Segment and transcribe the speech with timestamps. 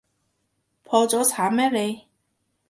[0.83, 2.05] 破咗產咩你？